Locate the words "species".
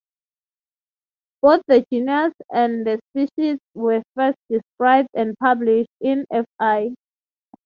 3.11-3.59